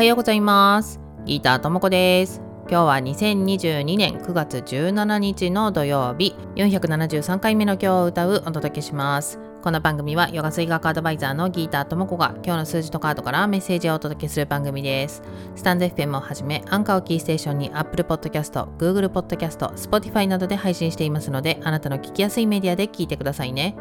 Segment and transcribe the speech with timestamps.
[0.00, 15.22] はようございますギーターともこです今日は2022年9月17日の土曜日473回目の今日を歌うお届けしますこの番組はヨガ水学アドバイザーのギーターともこが今日の数字とカードからメッセージをお届けする番組です。
[15.54, 23.76] スタンド FM をはじめ、アンカーをキーステーションに Apple Podcast、Google Podcast、Spotify などで配信していますので、あなたの聞きやすいメディアで聞いてくださいね。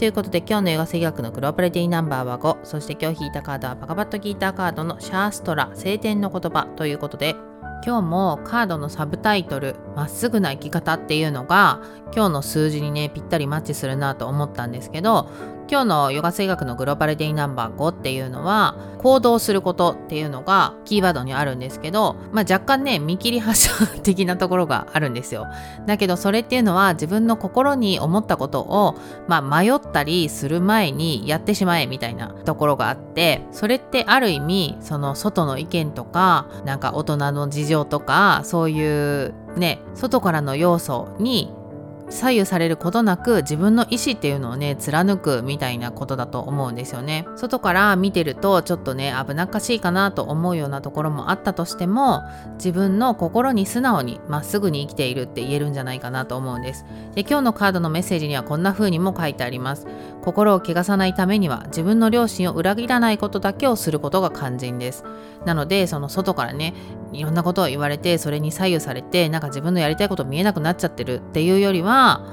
[0.00, 7.36] ということで今日のヨガ水学のグローバルディナンバーは5、そして今日引いたカードはパカバットギーターカードのシャーストラ、晴天の言葉ということで、
[7.84, 11.80] 今日もカードのサブタイトル「まっすぐな生き方」っていうのが
[12.14, 15.28] 今日の数字にねぴったりマッチするなと思ったんですけど
[15.70, 25.46] 今日のヨガ水学のグローバルデイナンバー5っていうのは行動することっていうのがキーワードにあるんですけど、まあ、若干ね見切り発車的なところがあるんですよ。
[25.86, 28.96] だけどそれっていうのは自分の心に思ったことを、
[29.28, 41.52] まあ、迷ったりする前にやってしまえみたいなところがあってそれってある意味その外の意見とかなんか大人の事情情とかそういうね外からの要素に
[42.10, 47.26] 左右されることなく自分の意思っていうのをね貫くみたいなことだと思うんですよね。
[47.36, 52.22] 外から見てるとちょっとね危なっかしいかなと思うようなところもあったとしても
[52.54, 56.84] 自分の心に素直にまっすぐに生きているって言えるんじゃないかなと思うんです。
[57.14, 59.86] で今日のカードのメッセージにはこんな風にも書いてあります。
[60.22, 65.04] 心を汚さないためには自分の良心を裏切らないことだけをすることが肝心です。
[65.46, 66.74] なのでその外からね
[67.12, 72.24] いろんなことを言われてそれに左右されてなんか自分のやりたいこと見えなくなっちゃってるっていうよりは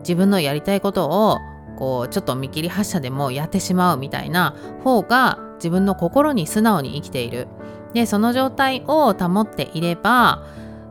[0.00, 1.38] 自分のやりたいことを
[1.76, 7.48] こうちょっと見切り発車でもやってしまうみたいな方が自分の心に素直に生きている。
[7.92, 10.46] でその状態を保っていれば、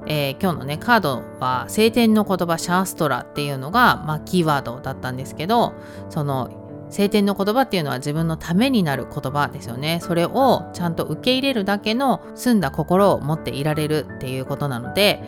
[0.06, 5.74] えー、今日のねカードは晴天の言葉シャーストラっていうのが、まあ、キーワードだったんですけど
[6.10, 10.00] その晴天の言葉っていうのは自分のためになる言葉ですよね。
[10.02, 15.22] それをちゃんと受け入れるだけの澄んだ心を持っていられるっていうことなので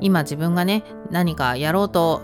[0.00, 2.22] 今自分がね何かやろうと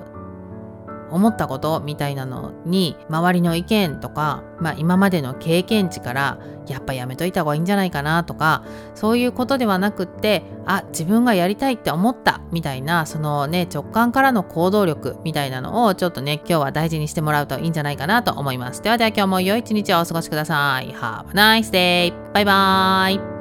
[1.10, 18.82] 思ったことみたいなのに周りの意見とか、まあ、今までの経験値からやっぱやめといた方がいいんじゃないかなとかそういうことではなくってあ自分がやりたいって思ったみたいなそのね直感からの行動力みたいなのをちょっとね今日は大事にしてもらうといいんじゃないかなと思います。
[18.82, 20.92] ではでは今日も良い一日をお過ごしください。
[20.92, 22.32] Have a nice day!
[22.32, 23.35] バイバーイ。